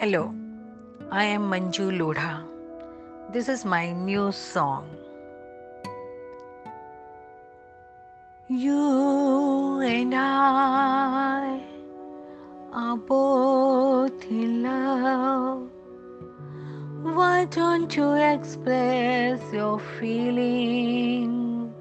Hello, 0.00 0.34
I 1.10 1.24
am 1.24 1.50
Manju 1.50 1.86
Lodha. 1.94 2.42
This 3.34 3.50
is 3.50 3.66
my 3.66 3.92
new 3.92 4.32
song. 4.32 4.88
You 8.48 9.80
and 9.80 10.14
I 10.14 11.60
are 12.72 12.96
both 12.96 14.24
in 14.30 14.62
love. 14.62 15.68
Why 17.02 17.44
don't 17.50 17.94
you 17.94 18.14
express 18.14 19.52
your 19.52 19.78
feelings? 19.98 21.74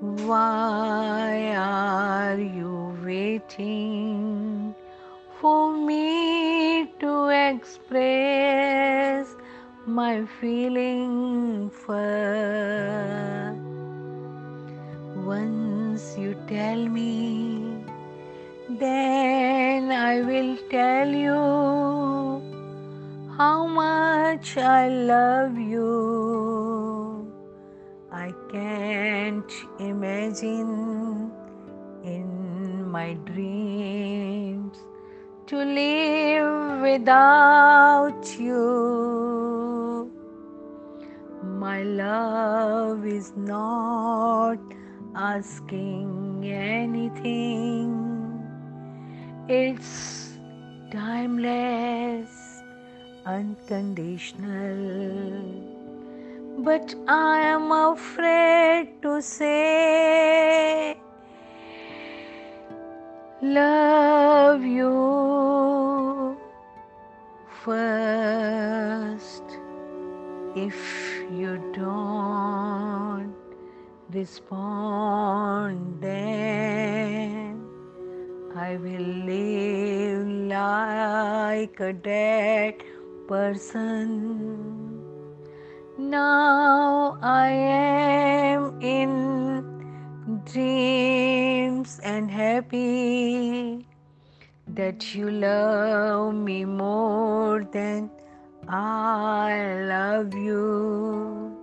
Why 0.00 1.54
are 1.54 2.40
you 2.40 2.98
waiting 3.04 4.74
for 5.40 5.72
me 5.72 6.23
to 7.00 7.28
express 7.28 9.34
my 9.86 10.24
feeling 10.40 11.70
first? 11.70 13.60
Once 15.16 16.16
you 16.18 16.36
tell 16.46 16.86
me, 16.86 17.84
then 18.68 19.90
I 19.90 20.20
will 20.20 20.56
tell 20.70 21.08
you 21.08 22.42
how 23.38 23.66
much 23.66 24.56
I 24.56 24.88
love 24.88 25.58
you. 25.58 27.32
I 28.12 28.32
can't 28.52 29.52
imagine 29.78 31.32
in 32.04 32.90
my 32.90 33.14
dreams 33.24 34.76
to 35.46 35.58
live 35.58 36.80
without 36.80 38.38
you. 38.38 40.10
My 41.42 41.82
love 41.82 43.06
is 43.06 43.32
not 43.36 44.58
asking 45.14 46.44
anything, 46.46 47.92
it's 49.48 50.38
timeless, 50.90 52.62
unconditional. 53.26 54.76
But 56.58 56.94
I 57.06 57.40
am 57.40 57.70
afraid 57.70 59.02
to 59.02 59.20
say, 59.20 60.96
Love 63.42 64.64
you 64.64 65.33
first. 67.64 69.42
If 70.54 70.76
you 71.32 71.58
don't 71.72 73.34
respond, 74.10 76.00
then 76.00 77.64
I 78.54 78.76
will 78.76 79.08
live 79.32 80.28
like 80.28 81.80
a 81.80 81.92
dead 81.92 82.84
person. 83.26 85.00
Now 85.98 87.18
I 87.22 87.48
am 87.48 88.80
in 88.82 89.64
dreams 90.44 91.98
and 92.04 92.30
happy 92.30 93.86
that 94.74 95.14
you 95.14 95.30
love 95.30 96.34
me 96.34 96.64
more 96.64 97.62
than 97.72 98.10
I 98.68 99.84
love 99.86 100.34
you. 100.34 101.56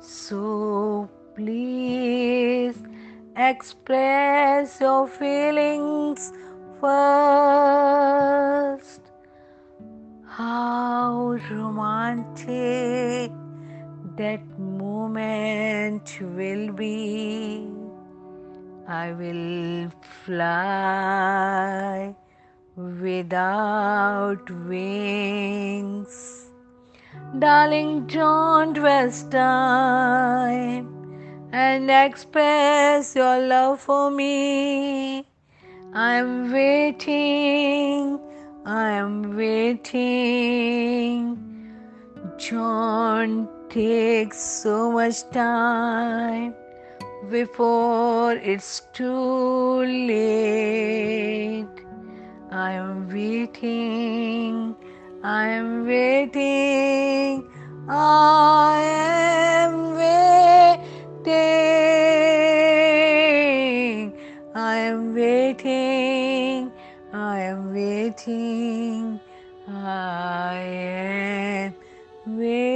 So 0.00 1.08
please 1.36 2.76
express 3.36 4.80
your 4.80 5.06
feelings 5.06 6.32
first. 6.80 6.90
How 10.24 11.38
romantic 11.50 13.30
that 14.16 14.58
moment 14.58 16.18
will 16.20 16.72
be. 16.72 17.68
I 18.88 19.12
will 19.12 19.90
fly 20.24 22.14
without 22.76 24.48
wings. 24.68 26.46
Darling, 27.36 28.06
don't 28.06 28.80
waste 28.80 29.32
time 29.32 30.86
and 31.52 31.90
express 31.90 33.16
your 33.16 33.40
love 33.40 33.80
for 33.80 34.08
me. 34.08 35.26
I'm 35.92 36.52
waiting, 36.52 38.20
I'm 38.64 39.36
waiting. 39.36 40.56
Don't 42.38 43.48
take 43.68 44.32
so 44.32 44.92
much 44.92 45.28
time 45.30 46.54
before 47.30 48.32
it's 48.32 48.82
too 48.92 49.82
late. 49.82 51.66
I 52.50 52.72
am 52.72 53.08
waiting, 53.08 54.74
I 55.22 55.48
am 55.48 55.86
waiting, 55.86 57.48
I 57.88 58.80
am 59.62 59.94
waiting, 59.94 61.32
I 64.54 64.76
am 64.76 65.14
waiting, 65.14 66.72
I 67.12 67.40
am 67.40 67.72
waiting, 67.74 69.20
I 69.68 70.56
am 70.58 71.74
waiting. 72.26 72.75